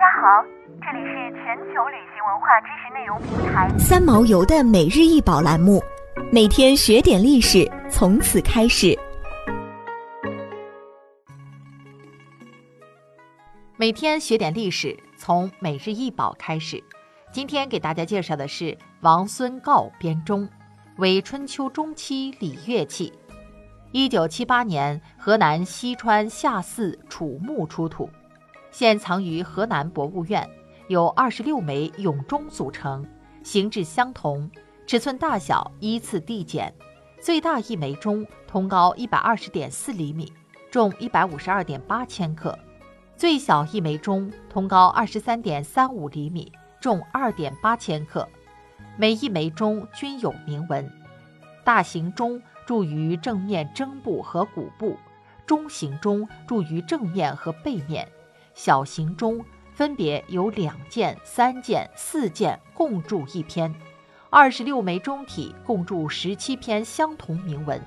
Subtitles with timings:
[0.00, 0.42] 家好，
[0.80, 5.78] 这里是全球旅行文化知识内容平台三毛游的每日一宝栏目，
[6.32, 8.98] 每天学点历史，从此开始。
[13.76, 16.82] 每天学点历史，从每日一宝开始。
[17.30, 20.48] 今天给大家介绍的是王孙诰编钟，
[20.96, 23.12] 为春秋中期礼乐器。
[23.92, 28.08] 一九七八年，河南西川下寺楚墓出土。
[28.70, 30.48] 现藏于河南博物院，
[30.88, 33.06] 由二十六枚永钟组成，
[33.42, 34.50] 形制相同，
[34.86, 36.72] 尺寸大小依次递减。
[37.20, 40.32] 最大一枚钟通高一百二十点四厘米，
[40.70, 42.50] 重一百五十二点八千克；
[43.16, 46.50] 最小一枚钟通高二十三点三五厘米，
[46.80, 48.26] 重二点八千克。
[48.96, 50.90] 每一枚钟均有铭文。
[51.62, 54.96] 大型钟铸于正面正部和鼓部，
[55.44, 58.08] 中型钟铸于正面和背面。
[58.54, 63.74] 小型钟分别有两件、三件、四件，共铸一篇。
[64.28, 67.82] 二十六枚钟体共铸十七篇相同铭文，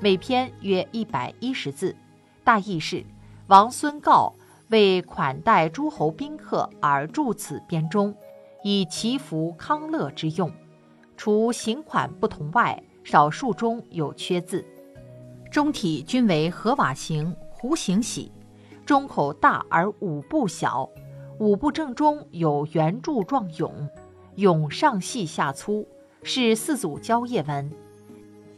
[0.00, 1.96] 每篇约一百一十字。
[2.44, 3.04] 大意是：
[3.48, 4.32] 王孙诰
[4.68, 8.14] 为款待诸侯宾客而铸此编钟，
[8.62, 10.52] 以祈福康乐之用。
[11.16, 14.64] 除形款不同外，少数钟有缺字。
[15.50, 18.30] 钟体均为合瓦形、弧形玺。
[18.88, 20.88] 中口大而五部小，
[21.38, 23.70] 五部正中有圆柱状甬，
[24.34, 25.86] 甬上细下粗，
[26.22, 27.70] 是四组交叶纹。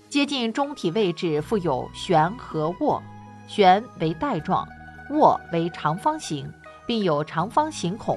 [0.08, 3.02] 接近中体位置附有旋和握，
[3.48, 4.64] 旋为带状，
[5.10, 6.48] 握为长方形，
[6.86, 8.16] 并有长方形孔。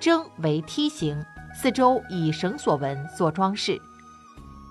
[0.00, 1.22] 筝为梯形，
[1.54, 3.78] 四周以绳索纹做装饰。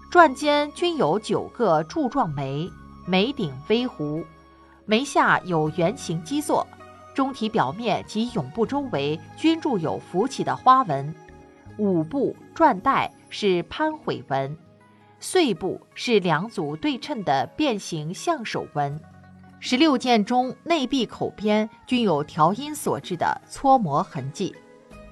[0.10, 2.68] 转间均有九个柱状眉，
[3.06, 4.26] 眉顶微弧。
[4.90, 6.66] 眉下有圆形基座，
[7.14, 11.14] 钟体表面及甬部周围均铸有浮起的花纹。
[11.78, 14.58] 五部转带是攀悔纹，
[15.20, 18.98] 碎部是两组对称的变形象手纹。
[19.60, 24.56] 十六件钟内壁口边均有调音所致的搓磨痕迹。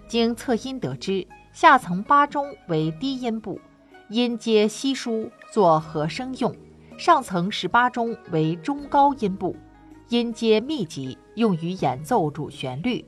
[0.07, 3.59] 经测音得知，下层八钟为低音部，
[4.07, 6.53] 音阶稀疏，作和声用；
[6.97, 9.55] 上层十八钟为中高音部。
[10.09, 13.03] 音阶密集，用于演奏主旋律。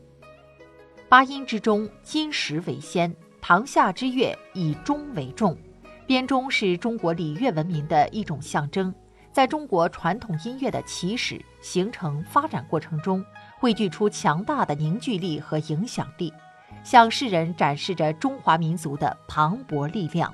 [1.07, 3.15] 八音之中，金石为先。
[3.39, 5.55] 堂下之乐以钟为重，
[6.05, 8.93] 编钟是中国礼乐文明的一种象征，
[9.31, 13.23] 在中国传统音乐的起始、形成、发展过程中，
[13.57, 16.33] 汇聚出强大的凝聚力和影响力，
[16.83, 20.33] 向世人展示着中华民族的磅礴力量。